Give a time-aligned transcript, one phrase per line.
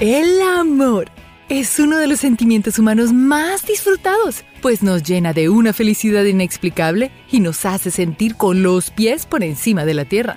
[0.00, 1.10] El amor
[1.48, 7.10] es uno de los sentimientos humanos más disfrutados, pues nos llena de una felicidad inexplicable
[7.32, 10.36] y nos hace sentir con los pies por encima de la tierra.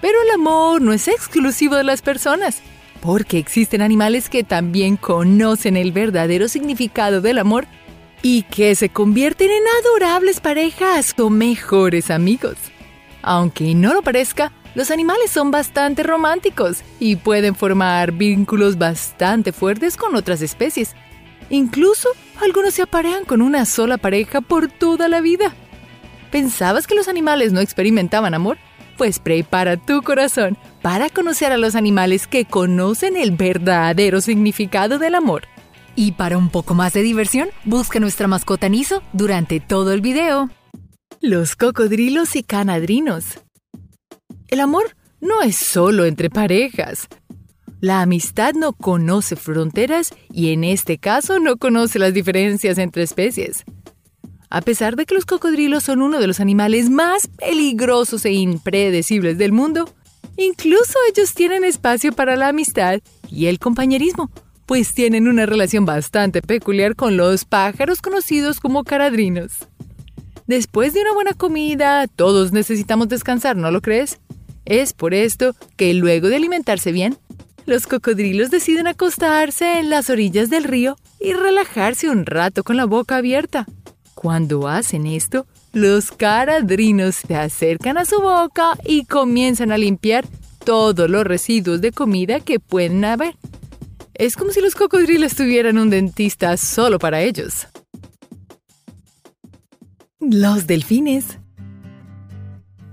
[0.00, 2.60] Pero el amor no es exclusivo de las personas,
[3.00, 7.68] porque existen animales que también conocen el verdadero significado del amor
[8.20, 12.56] y que se convierten en adorables parejas o mejores amigos.
[13.22, 19.96] Aunque no lo parezca, los animales son bastante románticos y pueden formar vínculos bastante fuertes
[19.96, 20.94] con otras especies.
[21.50, 22.08] Incluso
[22.40, 25.54] algunos se aparean con una sola pareja por toda la vida.
[26.30, 28.56] ¿Pensabas que los animales no experimentaban amor?
[28.96, 35.14] Pues prepara tu corazón para conocer a los animales que conocen el verdadero significado del
[35.14, 35.44] amor.
[35.94, 40.48] Y para un poco más de diversión, busca nuestra mascota Niso durante todo el video.
[41.20, 43.38] Los cocodrilos y canadrinos.
[44.52, 47.08] El amor no es solo entre parejas.
[47.80, 53.64] La amistad no conoce fronteras y en este caso no conoce las diferencias entre especies.
[54.50, 59.38] A pesar de que los cocodrilos son uno de los animales más peligrosos e impredecibles
[59.38, 59.88] del mundo,
[60.36, 64.30] incluso ellos tienen espacio para la amistad y el compañerismo,
[64.66, 69.66] pues tienen una relación bastante peculiar con los pájaros conocidos como caradrinos.
[70.46, 74.20] Después de una buena comida, todos necesitamos descansar, ¿no lo crees?
[74.64, 77.16] Es por esto que luego de alimentarse bien,
[77.66, 82.86] los cocodrilos deciden acostarse en las orillas del río y relajarse un rato con la
[82.86, 83.66] boca abierta.
[84.14, 90.26] Cuando hacen esto, los caradrinos se acercan a su boca y comienzan a limpiar
[90.64, 93.36] todos los residuos de comida que pueden haber.
[94.14, 97.66] Es como si los cocodrilos tuvieran un dentista solo para ellos.
[100.20, 101.38] Los delfines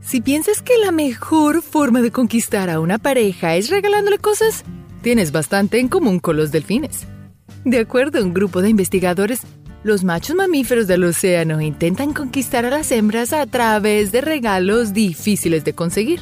[0.09, 4.63] si piensas que la mejor forma de conquistar a una pareja es regalándole cosas,
[5.03, 7.05] tienes bastante en común con los delfines.
[7.63, 9.41] De acuerdo a un grupo de investigadores,
[9.83, 15.63] los machos mamíferos del océano intentan conquistar a las hembras a través de regalos difíciles
[15.63, 16.21] de conseguir.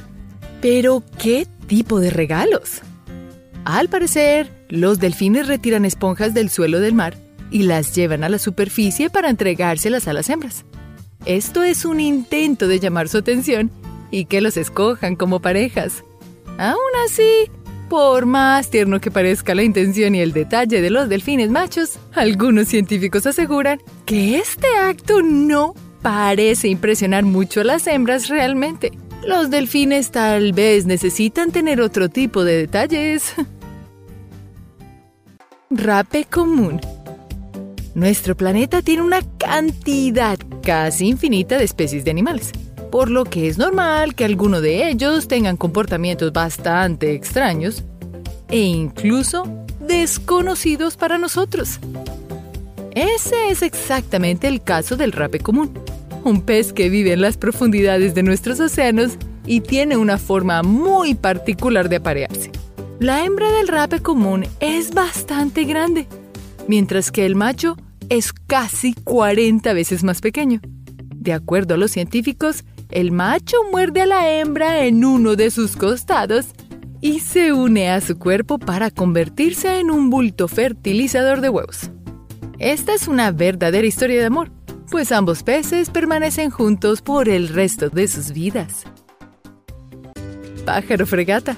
[0.62, 2.82] Pero, ¿qué tipo de regalos?
[3.64, 7.16] Al parecer, los delfines retiran esponjas del suelo del mar
[7.52, 10.66] y las llevan a la superficie para entregárselas a las hembras.
[11.26, 13.72] Esto es un intento de llamar su atención
[14.12, 16.04] y que los escojan como parejas.
[16.58, 17.52] Aún así,
[17.90, 22.68] por más tierno que parezca la intención y el detalle de los delfines machos, algunos
[22.68, 28.92] científicos aseguran que este acto no parece impresionar mucho a las hembras realmente.
[29.26, 33.34] Los delfines tal vez necesitan tener otro tipo de detalles.
[35.70, 36.80] Rape común
[37.98, 42.52] nuestro planeta tiene una cantidad casi infinita de especies de animales,
[42.92, 47.84] por lo que es normal que algunos de ellos tengan comportamientos bastante extraños
[48.50, 51.80] e incluso desconocidos para nosotros.
[52.94, 55.72] Ese es exactamente el caso del rape común,
[56.24, 61.16] un pez que vive en las profundidades de nuestros océanos y tiene una forma muy
[61.16, 62.52] particular de aparearse.
[63.00, 66.06] La hembra del rape común es bastante grande,
[66.68, 67.76] mientras que el macho
[68.10, 70.62] es casi 40 veces más pequeño.
[71.16, 75.76] De acuerdo a los científicos, el macho muerde a la hembra en uno de sus
[75.76, 76.48] costados
[77.02, 81.92] y se une a su cuerpo para convertirse en un bulto fertilizador de huevos.
[82.60, 84.52] Esta es una verdadera historia de amor,
[84.90, 88.84] pues ambos peces permanecen juntos por el resto de sus vidas.
[90.66, 91.56] Pájaro fregata.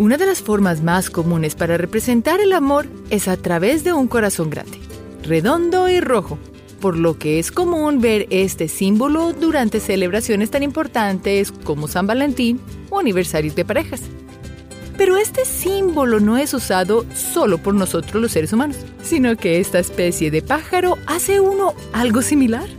[0.00, 4.08] Una de las formas más comunes para representar el amor es a través de un
[4.08, 4.80] corazón grande,
[5.22, 6.38] redondo y rojo,
[6.80, 12.62] por lo que es común ver este símbolo durante celebraciones tan importantes como San Valentín
[12.88, 14.00] o aniversarios de parejas.
[14.96, 19.80] Pero este símbolo no es usado solo por nosotros los seres humanos, sino que esta
[19.80, 22.70] especie de pájaro hace uno algo similar.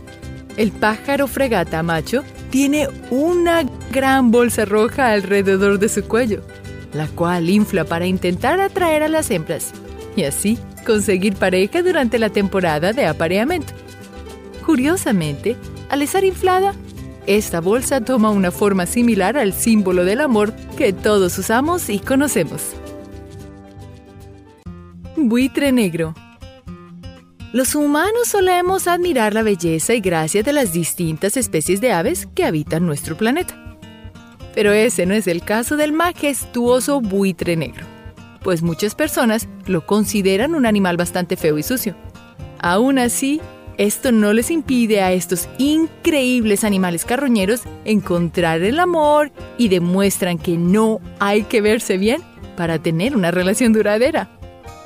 [0.56, 3.62] El pájaro fregata macho tiene una
[3.92, 6.42] gran bolsa roja alrededor de su cuello,
[6.92, 9.72] la cual infla para intentar atraer a las hembras
[10.16, 13.72] y así conseguir pareja durante la temporada de apareamiento.
[14.64, 15.56] Curiosamente,
[15.88, 16.74] al estar inflada,
[17.26, 22.62] esta bolsa toma una forma similar al símbolo del amor que todos usamos y conocemos.
[25.16, 26.14] Buitre negro.
[27.52, 32.44] Los humanos solemos admirar la belleza y gracia de las distintas especies de aves que
[32.44, 33.61] habitan nuestro planeta.
[34.54, 37.84] Pero ese no es el caso del majestuoso buitre negro,
[38.42, 41.96] pues muchas personas lo consideran un animal bastante feo y sucio.
[42.58, 43.40] Aún así,
[43.78, 50.58] esto no les impide a estos increíbles animales carroñeros encontrar el amor y demuestran que
[50.58, 52.22] no hay que verse bien
[52.56, 54.30] para tener una relación duradera.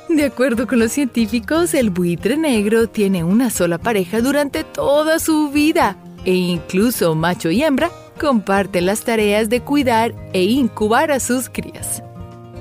[0.07, 5.49] De acuerdo con los científicos, el buitre negro tiene una sola pareja durante toda su
[5.49, 11.49] vida e incluso macho y hembra comparten las tareas de cuidar e incubar a sus
[11.49, 12.03] crías.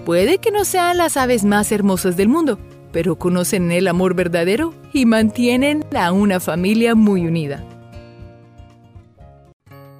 [0.04, 2.58] Puede que no sean las aves más hermosas del mundo,
[2.92, 7.64] pero conocen el amor verdadero y mantienen a una familia muy unida.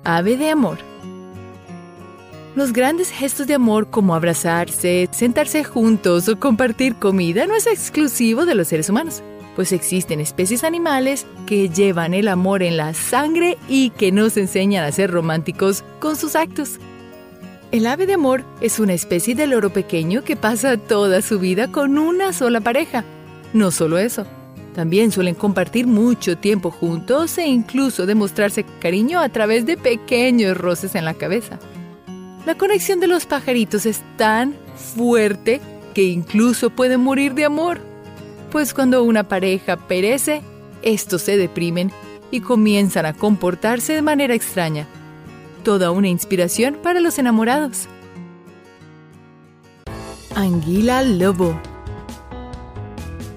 [0.05, 0.79] Ave de amor.
[2.55, 8.47] Los grandes gestos de amor como abrazarse, sentarse juntos o compartir comida no es exclusivo
[8.47, 9.23] de los seres humanos,
[9.57, 14.85] pues existen especies animales que llevan el amor en la sangre y que nos enseñan
[14.85, 16.79] a ser románticos con sus actos.
[17.73, 21.73] El ave de amor es una especie de loro pequeño que pasa toda su vida
[21.73, 23.05] con una sola pareja.
[23.53, 24.27] No solo eso,
[24.75, 30.95] también suelen compartir mucho tiempo juntos e incluso demostrarse cariño a través de pequeños roces
[30.95, 31.59] en la cabeza.
[32.45, 35.63] La conexión de los pajaritos es tan fuerte
[35.95, 37.81] que incluso pueden morir de amor.
[38.51, 40.43] Pues cuando una pareja perece,
[40.83, 41.91] estos se deprimen
[42.31, 44.87] y comienzan a comportarse de manera extraña
[45.67, 47.89] toda una inspiración para los enamorados.
[50.37, 51.61] Anguila Lobo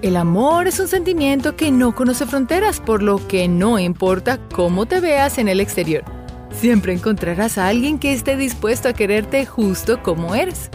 [0.00, 4.86] El amor es un sentimiento que no conoce fronteras, por lo que no importa cómo
[4.86, 6.04] te veas en el exterior.
[6.52, 10.70] Siempre encontrarás a alguien que esté dispuesto a quererte justo como eres.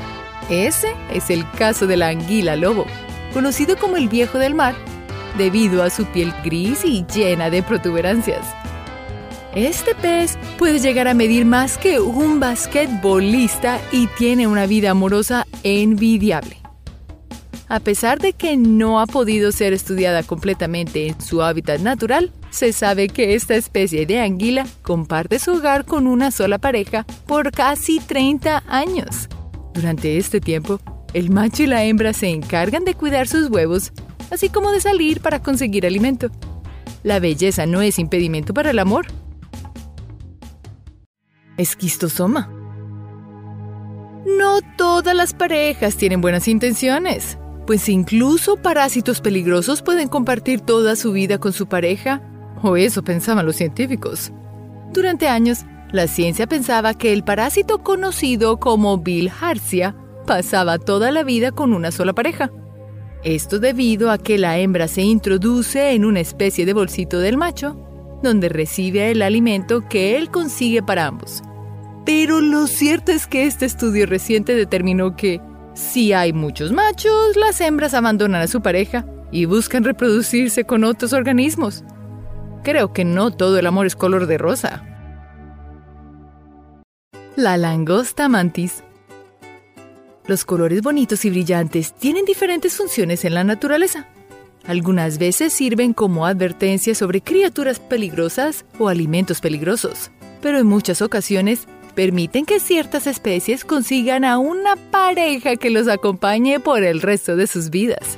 [0.49, 2.85] Ese es el caso de la anguila lobo,
[3.35, 4.73] conocido como el viejo del mar,
[5.37, 8.47] debido a su piel gris y llena de protuberancias.
[9.53, 15.45] Este pez puede llegar a medir más que un basquetbolista y tiene una vida amorosa
[15.63, 16.55] envidiable.
[17.67, 22.71] A pesar de que no ha podido ser estudiada completamente en su hábitat natural, se
[22.71, 27.99] sabe que esta especie de anguila comparte su hogar con una sola pareja por casi
[27.99, 29.27] 30 años.
[29.73, 30.79] Durante este tiempo,
[31.15, 33.93] el macho y la hembra se encargan de cuidar sus huevos,
[34.31, 36.29] así como de salir para conseguir alimento.
[37.03, 39.07] La belleza no es impedimento para el amor,
[41.55, 42.51] esquistosoma.
[44.25, 51.13] No todas las parejas tienen buenas intenciones, pues incluso parásitos peligrosos pueden compartir toda su
[51.13, 52.21] vida con su pareja,
[52.61, 54.33] o eso pensaban los científicos.
[54.91, 55.59] Durante años,
[55.93, 59.95] la ciencia pensaba que el parásito conocido como bilharzia
[60.25, 62.51] pasaba toda la vida con una sola pareja.
[63.23, 67.81] Esto debido a que la hembra se introduce en una especie de bolsito del macho
[68.21, 71.43] donde recibe el alimento que él consigue para ambos.
[72.05, 75.41] Pero lo cierto es que este estudio reciente determinó que
[75.73, 81.13] si hay muchos machos, las hembras abandonan a su pareja y buscan reproducirse con otros
[81.13, 81.83] organismos.
[82.63, 84.83] Creo que no todo el amor es color de rosa.
[87.35, 88.84] La langosta mantis.
[90.27, 94.07] Los colores bonitos y brillantes tienen diferentes funciones en la naturaleza.
[94.65, 100.09] Algunas veces sirven como advertencia sobre criaturas peligrosas o alimentos peligrosos,
[100.41, 106.59] pero en muchas ocasiones permiten que ciertas especies consigan a una pareja que los acompañe
[106.59, 108.17] por el resto de sus vidas.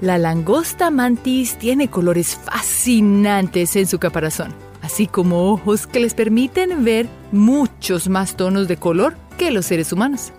[0.00, 6.84] La langosta mantis tiene colores fascinantes en su caparazón, así como ojos que les permiten
[6.84, 10.32] ver muchos más tonos de color que los seres humanos.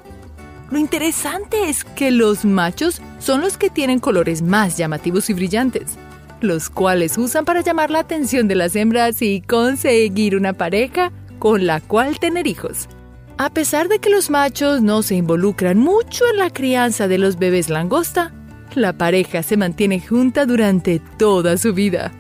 [0.74, 6.00] Lo interesante es que los machos son los que tienen colores más llamativos y brillantes,
[6.42, 11.68] los cuales usan para llamar la atención de las hembras y conseguir una pareja con
[11.68, 12.90] la cual tener hijos.
[13.38, 17.38] A pesar de que los machos no se involucran mucho en la crianza de los
[17.38, 18.34] bebés langosta,
[18.74, 22.12] la pareja se mantiene junta durante toda su vida.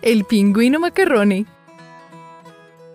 [0.00, 1.44] El pingüino macarrone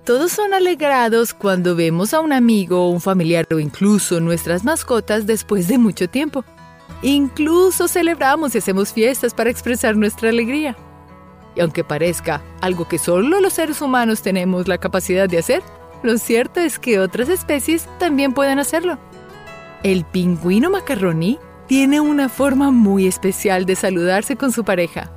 [0.04, 5.68] todos son alegrados cuando vemos a un amigo, un familiar o incluso nuestras mascotas después
[5.68, 6.44] de mucho tiempo.
[7.02, 10.76] Incluso celebramos y hacemos fiestas para expresar nuestra alegría.
[11.56, 15.64] Y aunque parezca algo que solo los seres humanos tenemos la capacidad de hacer,
[16.02, 18.98] lo cierto es que otras especies también pueden hacerlo.
[19.84, 25.12] El pingüino macarroní tiene una forma muy especial de saludarse con su pareja,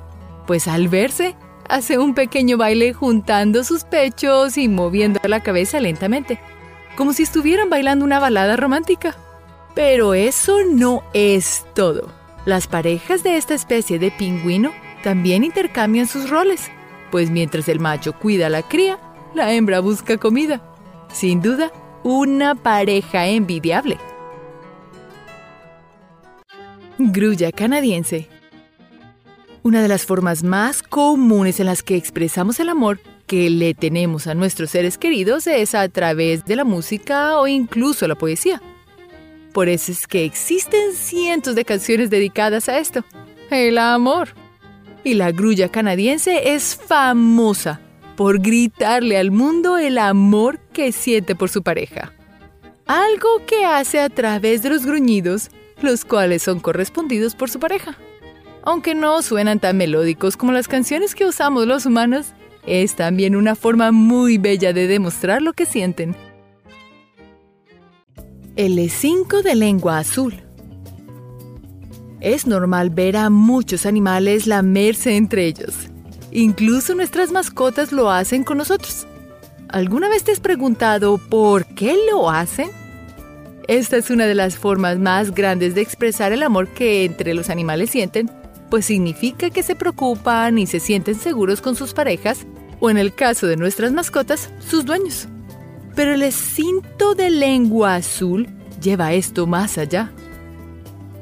[0.45, 1.35] pues al verse
[1.69, 6.39] hace un pequeño baile juntando sus pechos y moviendo la cabeza lentamente,
[6.95, 9.15] como si estuvieran bailando una balada romántica.
[9.75, 12.09] Pero eso no es todo.
[12.45, 14.71] Las parejas de esta especie de pingüino
[15.03, 16.71] también intercambian sus roles,
[17.11, 18.97] pues mientras el macho cuida a la cría,
[19.35, 20.61] la hembra busca comida.
[21.11, 21.71] Sin duda,
[22.03, 23.97] una pareja envidiable.
[26.97, 28.27] Grulla canadiense
[29.67, 34.25] una de las formas más comunes en las que expresamos el amor que le tenemos
[34.25, 38.61] a nuestros seres queridos es a través de la música o incluso la poesía.
[39.51, 43.03] Por eso es que existen cientos de canciones dedicadas a esto.
[43.51, 44.29] El amor.
[45.03, 47.81] Y la grulla canadiense es famosa
[48.15, 52.13] por gritarle al mundo el amor que siente por su pareja.
[52.85, 55.49] Algo que hace a través de los gruñidos,
[55.81, 57.97] los cuales son correspondidos por su pareja.
[58.67, 62.33] Aunque no suenan tan melódicos como las canciones que usamos los humanos,
[62.65, 66.17] es también una forma muy bella de demostrar lo que sienten.
[68.57, 70.43] El E5 de lengua azul.
[72.19, 75.73] Es normal ver a muchos animales lamerse entre ellos.
[76.33, 79.07] Incluso nuestras mascotas lo hacen con nosotros.
[79.69, 82.69] ¿Alguna vez te has preguntado por qué lo hacen?
[83.69, 87.49] Esta es una de las formas más grandes de expresar el amor que entre los
[87.49, 88.29] animales sienten,
[88.69, 92.45] pues significa que se preocupan y se sienten seguros con sus parejas,
[92.79, 95.27] o en el caso de nuestras mascotas, sus dueños.
[95.95, 98.47] Pero el cinto de lengua azul
[98.81, 100.11] lleva esto más allá.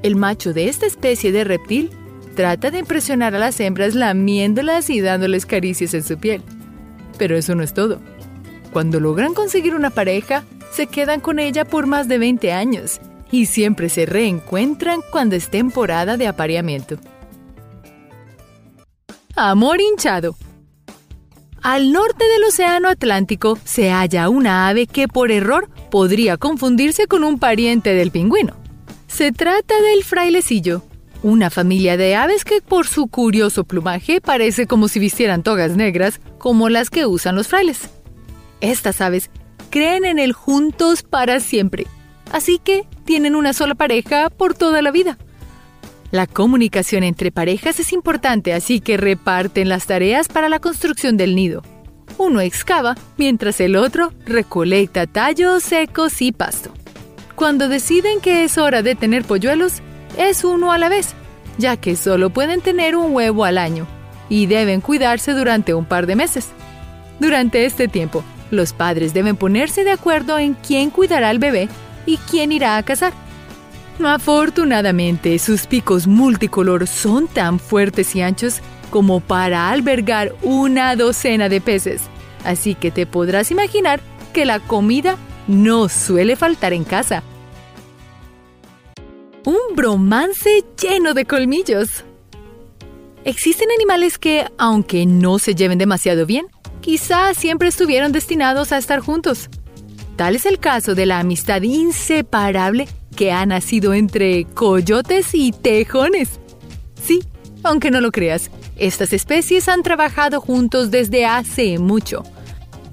[0.04, 1.92] El macho de esta especie de reptil
[2.36, 6.42] trata de impresionar a las hembras lamiéndolas y dándoles caricias en su piel.
[7.18, 8.02] Pero eso no es todo.
[8.74, 13.00] Cuando logran conseguir una pareja, se quedan con ella por más de 20 años
[13.32, 16.98] y siempre se reencuentran cuando es temporada de apareamiento.
[19.38, 20.38] Amor hinchado.
[21.62, 27.26] Al norte del Océano Atlántico se halla una ave que por error podría confundirse con
[27.26, 28.56] un pariente del pingüino.
[29.08, 30.84] Se trata del frailecillo,
[31.22, 36.22] una familia de aves que por su curioso plumaje parece como si vistieran togas negras
[36.38, 37.90] como las que usan los frailes.
[38.62, 39.30] Estas aves
[39.70, 41.88] creen en el juntos para siempre,
[42.32, 45.18] así que tienen una sola pareja por toda la vida.
[46.12, 51.36] La comunicación entre parejas es importante, así que reparten las tareas para la construcción del
[51.36, 51.64] nido.
[52.18, 56.72] Uno excava, mientras el otro recolecta tallos secos y pasto.
[57.36, 59.82] Cuando deciden que es hora de tener polluelos,
[60.18, 61.14] es uno a la vez,
[61.58, 63.86] ya que solo pueden tener un huevo al año
[64.30, 66.48] y deben cuidarse durante un par de meses.
[67.20, 71.68] Durante este tiempo, los padres deben ponerse de acuerdo en quién cuidará al bebé
[72.06, 73.12] y quién irá a cazar.
[74.04, 78.60] Afortunadamente, sus picos multicolor son tan fuertes y anchos
[78.90, 82.02] como para albergar una docena de peces,
[82.44, 84.02] así que te podrás imaginar
[84.34, 87.24] que la comida no suele faltar en casa.
[89.46, 92.04] Un bromance lleno de colmillos.
[93.24, 96.48] Existen animales que, aunque no se lleven demasiado bien,
[96.82, 99.50] quizás siempre estuvieron destinados a estar juntos.
[100.16, 106.40] Tal es el caso de la amistad inseparable que ha nacido entre coyotes y tejones.
[107.02, 107.22] Sí,
[107.64, 112.24] aunque no lo creas, estas especies han trabajado juntos desde hace mucho.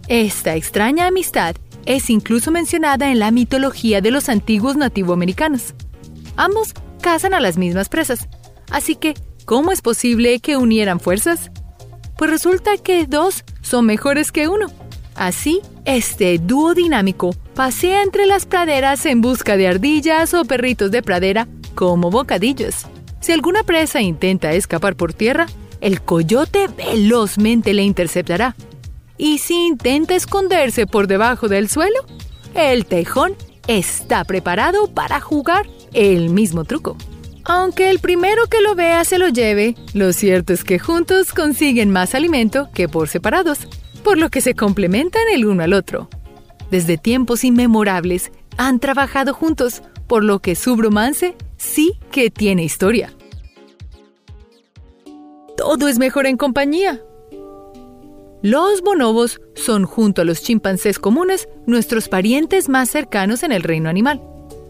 [0.09, 5.75] Esta extraña amistad es incluso mencionada en la mitología de los antiguos nativoamericanos.
[6.37, 8.29] Ambos cazan a las mismas presas,
[8.71, 9.15] así que,
[9.45, 11.51] ¿cómo es posible que unieran fuerzas?
[12.17, 14.67] Pues resulta que dos son mejores que uno.
[15.15, 21.03] Así, este dúo dinámico pasea entre las praderas en busca de ardillas o perritos de
[21.03, 22.87] pradera como bocadillos.
[23.21, 25.47] Si alguna presa intenta escapar por tierra,
[25.81, 28.57] el coyote velozmente le interceptará.
[29.19, 32.01] Y si intenta esconderse por debajo del suelo,
[32.55, 33.35] el tejón
[33.67, 36.97] está preparado para jugar el mismo truco.
[37.45, 41.91] Aunque el primero que lo vea se lo lleve, lo cierto es que juntos consiguen
[41.91, 43.67] más alimento que por separados
[44.03, 46.09] por lo que se complementan el uno al otro.
[46.73, 53.13] Desde tiempos inmemorables han trabajado juntos, por lo que su bromance sí que tiene historia.
[55.55, 56.99] Todo es mejor en compañía.
[58.41, 63.91] Los bonobos son, junto a los chimpancés comunes, nuestros parientes más cercanos en el reino
[63.91, 64.23] animal.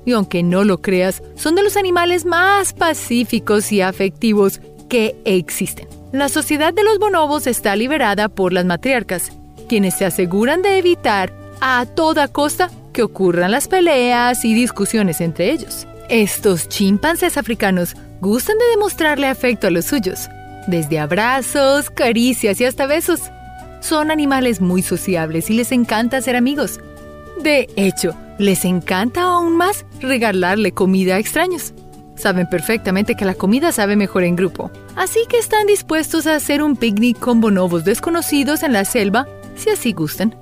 [0.04, 5.86] Y aunque no lo creas, son de los animales más pacíficos y afectivos que existen.
[6.10, 9.30] La sociedad de los bonobos está liberada por las matriarcas,
[9.68, 15.52] quienes se aseguran de evitar a toda costa que ocurran las peleas y discusiones entre
[15.52, 15.86] ellos.
[16.08, 20.28] Estos chimpancés africanos gustan de demostrarle afecto a los suyos,
[20.66, 23.20] desde abrazos, caricias y hasta besos.
[23.80, 26.80] Son animales muy sociables y les encanta ser amigos.
[27.44, 31.74] De hecho, les encanta aún más regalarle comida a extraños.
[32.16, 36.60] Saben perfectamente que la comida sabe mejor en grupo, así que están dispuestos a hacer
[36.60, 40.41] un picnic con bonobos desconocidos en la selva si así gustan.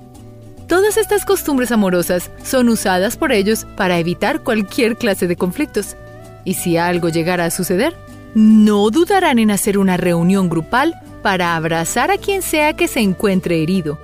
[0.71, 5.97] Todas estas costumbres amorosas son usadas por ellos para evitar cualquier clase de conflictos.
[6.45, 7.93] Y si algo llegara a suceder,
[8.35, 13.61] no dudarán en hacer una reunión grupal para abrazar a quien sea que se encuentre
[13.61, 13.99] herido.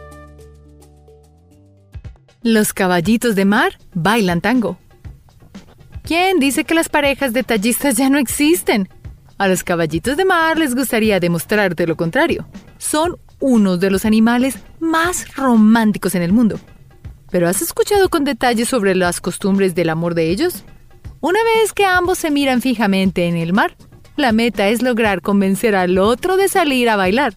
[2.44, 4.78] Los caballitos de mar bailan tango.
[6.04, 8.90] ¿Quién dice que las parejas detallistas ya no existen?
[9.38, 12.46] A los caballitos de mar les gustaría demostrarte lo contrario.
[12.78, 16.60] Son uno de los animales más románticos en el mundo.
[17.30, 20.64] ¿Pero has escuchado con detalles sobre las costumbres del amor de ellos?
[21.20, 23.76] Una vez que ambos se miran fijamente en el mar,
[24.16, 27.36] la meta es lograr convencer al otro de salir a bailar.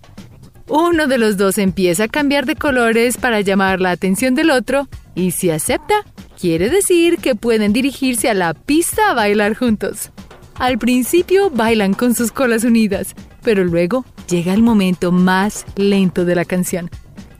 [0.68, 4.88] Uno de los dos empieza a cambiar de colores para llamar la atención del otro
[5.14, 6.04] y si acepta,
[6.40, 10.10] quiere decir que pueden dirigirse a la pista a bailar juntos.
[10.54, 16.34] Al principio bailan con sus colas unidas, pero luego llega el momento más lento de
[16.34, 16.90] la canción,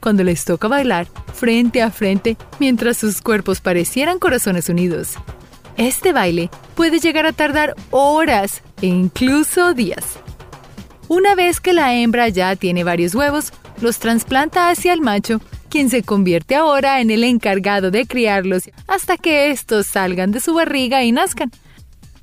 [0.00, 5.14] cuando les toca bailar frente a frente mientras sus cuerpos parecieran corazones unidos.
[5.76, 10.18] Este baile puede llegar a tardar horas e incluso días.
[11.08, 15.88] Una vez que la hembra ya tiene varios huevos, los trasplanta hacia el macho, quien
[15.88, 21.02] se convierte ahora en el encargado de criarlos hasta que estos salgan de su barriga
[21.02, 21.50] y nazcan.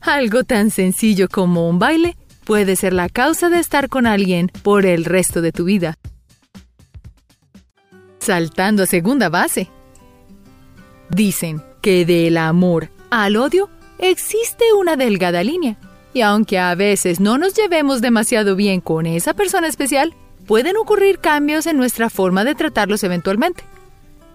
[0.02, 2.16] Algo tan sencillo como un baile
[2.48, 5.98] puede ser la causa de estar con alguien por el resto de tu vida.
[8.20, 9.70] Saltando a segunda base.
[11.10, 15.78] Dicen que del amor al odio existe una delgada línea.
[16.14, 21.20] Y aunque a veces no nos llevemos demasiado bien con esa persona especial, pueden ocurrir
[21.20, 23.66] cambios en nuestra forma de tratarlos eventualmente.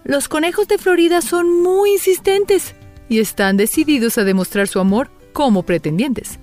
[0.05, 2.75] Los conejos de Florida son muy insistentes
[3.09, 6.39] y están decididos a demostrar su amor como pretendientes.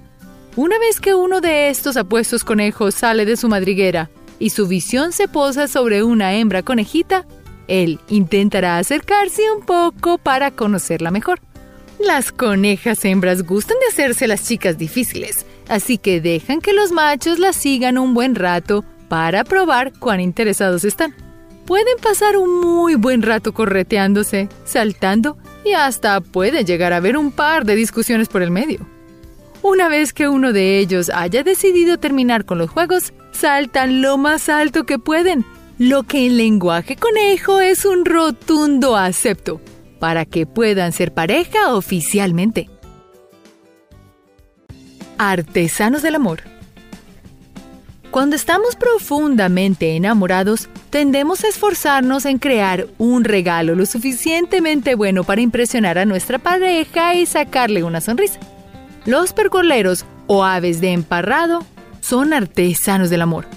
[0.62, 5.14] Una vez que uno de estos apuestos conejos sale de su madriguera y su visión
[5.14, 7.26] se posa sobre una hembra conejita,
[7.70, 11.40] él intentará acercarse un poco para conocerla mejor.
[11.98, 17.40] Las conejas hembras gustan de hacerse las chicas difíciles, así que dejan que los machos
[17.40, 21.16] las sigan un buen rato para probar cuán interesados están.
[21.66, 27.32] Pueden pasar un muy buen rato correteándose, saltando y hasta pueden llegar a haber un
[27.32, 28.99] par de discusiones por el medio.
[29.62, 34.48] Una vez que uno de ellos haya decidido terminar con los juegos, saltan lo más
[34.48, 35.46] alto que pueden,
[35.78, 39.60] lo que en lenguaje conejo es un rotundo acepto
[40.00, 42.70] para que puedan ser pareja oficialmente.
[45.18, 46.44] Artesanos del Amor
[48.12, 55.42] Cuando estamos profundamente enamorados, tendemos a esforzarnos en crear un regalo lo suficientemente bueno para
[55.42, 58.40] impresionar a nuestra pareja y sacarle una sonrisa.
[59.10, 61.66] Los pergoleros o aves de emparrado
[62.00, 63.48] son artesanos del amor.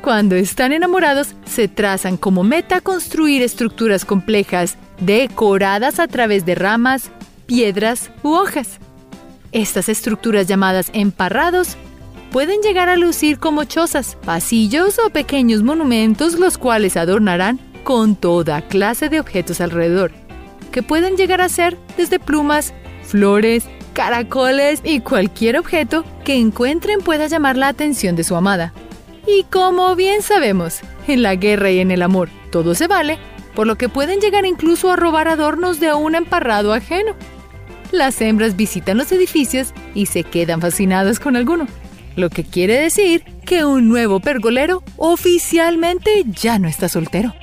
[0.00, 7.10] Cuando están enamorados, se trazan como meta construir estructuras complejas decoradas a través de ramas,
[7.44, 8.78] piedras u hojas.
[9.52, 11.76] Estas estructuras llamadas emparrados
[12.30, 18.62] pueden llegar a lucir como chozas, pasillos o pequeños monumentos los cuales adornarán con toda
[18.62, 20.10] clase de objetos alrededor,
[20.70, 22.72] que pueden llegar a ser desde plumas,
[23.02, 28.72] flores, caracoles y cualquier objeto que encuentren pueda llamar la atención de su amada.
[29.26, 33.18] Y como bien sabemos, en la guerra y en el amor todo se vale,
[33.54, 37.14] por lo que pueden llegar incluso a robar adornos de un emparrado ajeno.
[37.90, 41.66] Las hembras visitan los edificios y se quedan fascinadas con alguno,
[42.16, 47.34] lo que quiere decir que un nuevo pergolero oficialmente ya no está soltero.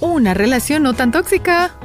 [0.00, 1.76] Una relación no tan tóxica.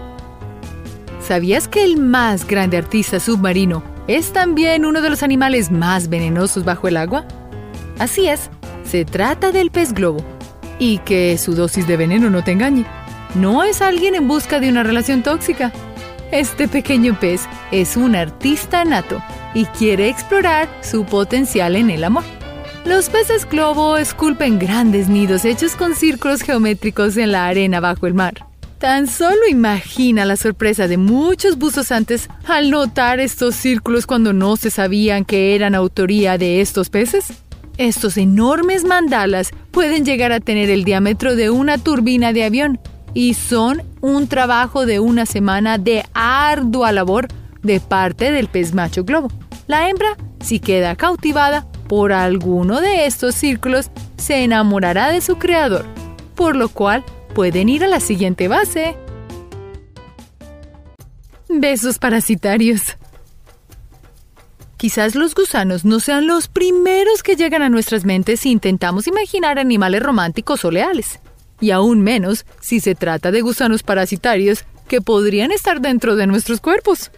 [1.27, 6.63] ¿Sabías que el más grande artista submarino es también uno de los animales más venenosos
[6.63, 7.25] bajo el agua?
[7.97, 8.51] Así es,
[8.83, 10.23] se trata del pez globo
[10.77, 12.85] y que su dosis de veneno no te engañe.
[13.33, 15.73] No es alguien en busca de una relación tóxica.
[16.31, 19.19] Este pequeño pez es un artista nato
[19.55, 22.23] y quiere explorar su potencial en el amor.
[22.85, 28.13] Los peces globo esculpen grandes nidos hechos con círculos geométricos en la arena bajo el
[28.13, 28.45] mar.
[28.79, 34.57] Tan solo imagina la sorpresa de muchos buzos antes al notar estos círculos cuando no
[34.57, 37.27] se sabían que eran autoría de estos peces.
[37.77, 42.79] Estos enormes mandalas pueden llegar a tener el diámetro de una turbina de avión
[43.13, 47.29] y son un trabajo de una semana de ardua labor
[47.63, 49.29] de parte del pez macho globo.
[49.67, 55.85] La hembra, si queda cautivada por alguno de estos círculos, se enamorará de su creador,
[56.35, 57.03] por lo cual
[57.35, 58.95] pueden ir a la siguiente base.
[61.49, 62.81] Besos parasitarios.
[64.77, 69.59] Quizás los gusanos no sean los primeros que llegan a nuestras mentes si intentamos imaginar
[69.59, 71.19] animales románticos o leales,
[71.59, 76.61] y aún menos si se trata de gusanos parasitarios que podrían estar dentro de nuestros
[76.61, 77.11] cuerpos.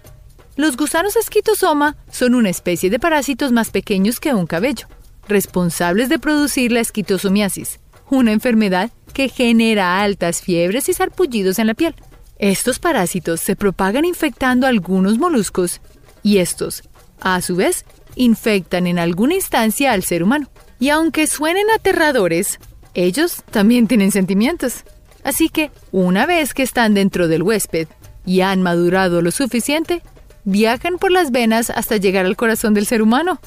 [0.55, 4.87] Los gusanos esquitosoma son una especie de parásitos más pequeños que un cabello,
[5.27, 11.73] responsables de producir la esquitosomiasis, una enfermedad que genera altas fiebres y sarpullidos en la
[11.73, 11.95] piel.
[12.39, 15.81] Estos parásitos se propagan infectando algunos moluscos
[16.23, 16.83] y estos,
[17.21, 20.49] a su vez, infectan en alguna instancia al ser humano.
[20.79, 22.59] Y aunque suenen aterradores,
[22.93, 24.83] ellos también tienen sentimientos.
[25.23, 27.87] Así que, una vez que están dentro del huésped
[28.25, 30.01] y han madurado lo suficiente,
[30.43, 33.39] viajan por las venas hasta llegar al corazón del ser humano.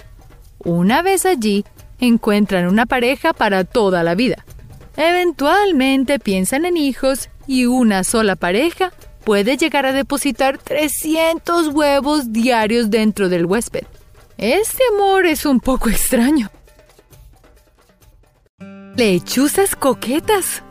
[0.59, 1.65] Una vez allí,
[2.01, 4.45] encuentran una pareja para toda la vida.
[5.01, 8.93] Eventualmente piensan en hijos y una sola pareja
[9.25, 13.85] puede llegar a depositar 300 huevos diarios dentro del huésped.
[14.37, 16.51] Este amor es un poco extraño.
[18.95, 20.63] Lechuzas coquetas.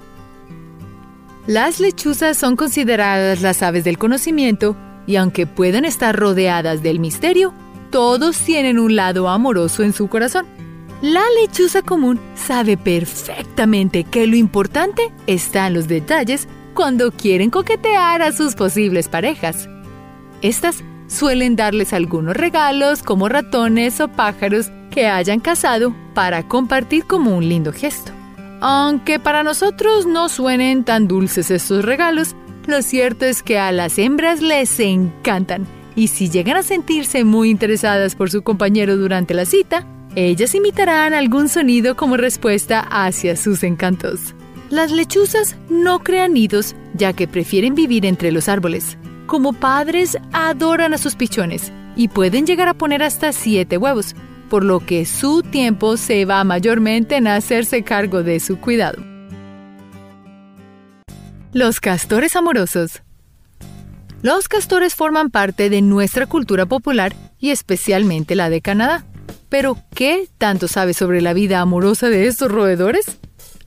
[1.48, 7.52] Las lechuzas son consideradas las aves del conocimiento y aunque pueden estar rodeadas del misterio,
[7.90, 10.59] todos tienen un lado amoroso en su corazón.
[11.02, 18.22] La lechuza común sabe perfectamente que lo importante está en los detalles cuando quieren coquetear
[18.22, 19.70] a sus posibles parejas.
[20.42, 27.38] Estas suelen darles algunos regalos como ratones o pájaros que hayan cazado para compartir como
[27.38, 28.12] un lindo gesto.
[28.60, 32.36] Aunque para nosotros no suenen tan dulces estos regalos,
[32.68, 37.50] lo cierto es que a las hembras les encantan y si llegan a sentirse muy
[37.50, 43.64] interesadas por su compañero durante la cita, ellas imitarán algún sonido como respuesta hacia sus
[43.64, 44.34] encantos.
[44.70, 48.98] Las lechuzas no crean nidos ya que prefieren vivir entre los árboles.
[49.26, 54.16] Como padres adoran a sus pichones y pueden llegar a poner hasta siete huevos,
[54.50, 59.04] por lo que su tiempo se va mayormente en hacerse cargo de su cuidado.
[61.54, 63.02] Los castores amorosos.
[64.22, 69.06] Los castores forman parte de nuestra cultura popular y especialmente la de Canadá.
[69.50, 73.18] Pero, ¿qué tanto sabes sobre la vida amorosa de estos roedores?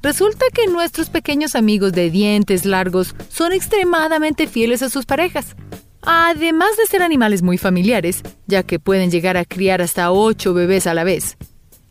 [0.03, 5.55] Resulta que nuestros pequeños amigos de dientes largos son extremadamente fieles a sus parejas.
[6.03, 10.89] Además de ser animales muy familiares, ya que pueden llegar a criar hasta ocho bebés
[10.89, 11.37] a la vez.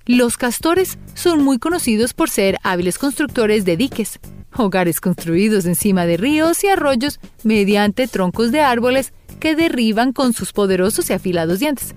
[0.06, 4.20] Los castores son muy conocidos por ser hábiles constructores de diques,
[4.54, 10.52] hogares construidos encima de ríos y arroyos mediante troncos de árboles que derriban con sus
[10.52, 11.96] poderosos y afilados dientes.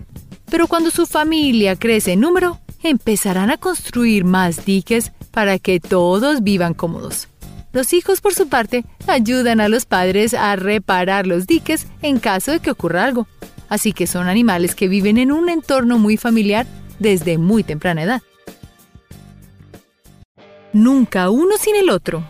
[0.51, 6.43] Pero cuando su familia crece en número, empezarán a construir más diques para que todos
[6.43, 7.29] vivan cómodos.
[7.73, 12.53] Los hijos, por su parte, ayudan a los padres a reparar los diques en caso
[12.53, 13.27] de que ocurra algo.
[13.69, 16.67] Así que son animales que viven en un entorno muy familiar
[17.01, 18.23] desde muy temprana edad.
[20.73, 22.23] Nunca uno sin el otro.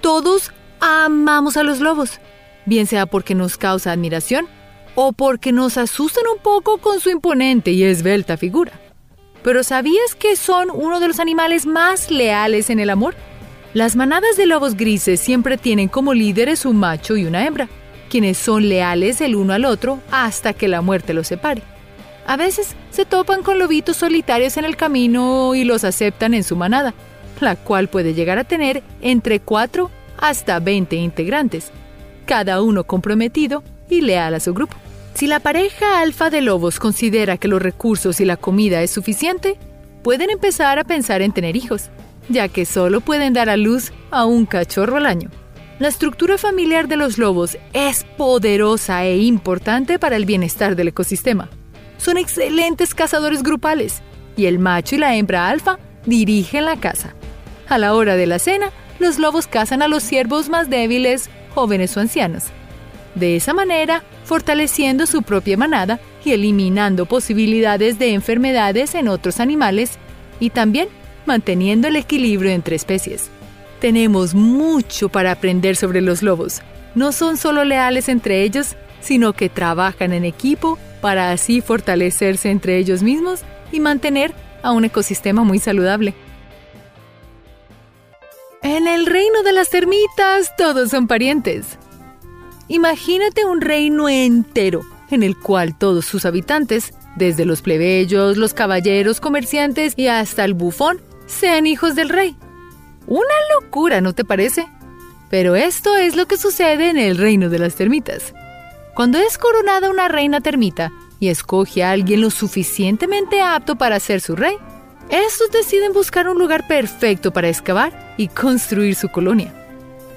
[0.00, 2.20] Todos amamos a los lobos,
[2.64, 4.46] bien sea porque nos causa admiración
[5.00, 8.72] o porque nos asustan un poco con su imponente y esbelta figura.
[9.44, 13.14] Pero ¿sabías que son uno de los animales más leales en el amor?
[13.74, 17.68] Las manadas de lobos grises siempre tienen como líderes un macho y una hembra,
[18.10, 21.62] quienes son leales el uno al otro hasta que la muerte los separe.
[22.26, 26.56] A veces se topan con lobitos solitarios en el camino y los aceptan en su
[26.56, 26.92] manada,
[27.38, 31.70] la cual puede llegar a tener entre 4 hasta 20 integrantes,
[32.26, 34.74] cada uno comprometido y leal a su grupo.
[35.14, 39.58] Si la pareja alfa de lobos considera que los recursos y la comida es suficiente,
[40.02, 41.90] pueden empezar a pensar en tener hijos,
[42.28, 45.30] ya que solo pueden dar a luz a un cachorro al año.
[45.78, 51.48] La estructura familiar de los lobos es poderosa e importante para el bienestar del ecosistema.
[51.98, 54.02] Son excelentes cazadores grupales
[54.36, 57.14] y el macho y la hembra alfa dirigen la caza.
[57.68, 61.96] A la hora de la cena, los lobos cazan a los ciervos más débiles, jóvenes
[61.96, 62.44] o ancianos.
[63.14, 69.98] De esa manera, fortaleciendo su propia manada y eliminando posibilidades de enfermedades en otros animales
[70.40, 70.88] y también
[71.26, 73.30] manteniendo el equilibrio entre especies.
[73.80, 76.62] Tenemos mucho para aprender sobre los lobos.
[76.94, 82.78] No son solo leales entre ellos, sino que trabajan en equipo para así fortalecerse entre
[82.78, 86.14] ellos mismos y mantener a un ecosistema muy saludable.
[88.62, 91.78] En el reino de las termitas todos son parientes.
[92.68, 99.20] Imagínate un reino entero en el cual todos sus habitantes, desde los plebeyos, los caballeros,
[99.20, 102.36] comerciantes y hasta el bufón, sean hijos del rey.
[103.06, 104.68] Una locura, ¿no te parece?
[105.30, 108.34] Pero esto es lo que sucede en el reino de las termitas.
[108.94, 114.20] Cuando es coronada una reina termita y escoge a alguien lo suficientemente apto para ser
[114.20, 114.56] su rey,
[115.08, 119.54] estos deciden buscar un lugar perfecto para excavar y construir su colonia.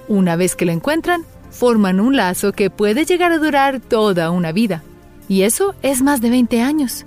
[0.09, 4.51] Una vez que lo encuentran, forman un lazo que puede llegar a durar toda una
[4.51, 4.81] vida.
[5.27, 7.05] Y eso es más de 20 años.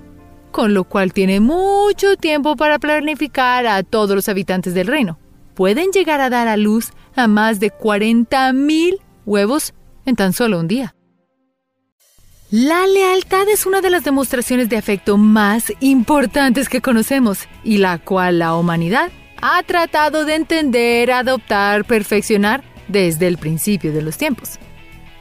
[0.51, 5.19] Con lo cual tiene mucho tiempo para planificar a todos los habitantes del reino.
[5.53, 9.73] Pueden llegar a dar a luz a más de 40.000 huevos
[10.05, 10.95] en tan solo un día.
[12.51, 17.97] La lealtad es una de las demostraciones de afecto más importantes que conocemos y la
[17.97, 24.59] cual la humanidad ha tratado de entender, adoptar, perfeccionar desde el principio de los tiempos.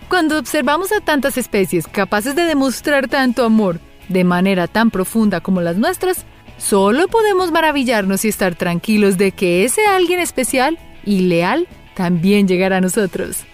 [0.09, 5.61] Cuando observamos a tantas especies capaces de demostrar tanto amor de manera tan profunda como
[5.61, 6.25] las nuestras,
[6.59, 12.79] solo podemos maravillarnos y estar tranquilos de que ese alguien especial y leal también llegará
[12.79, 13.45] a nosotros.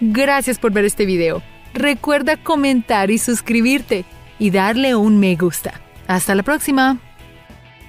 [0.00, 1.42] Gracias por ver este video.
[1.74, 4.04] Recuerda comentar y suscribirte
[4.38, 5.80] y darle un me gusta.
[6.06, 6.98] Hasta la próxima.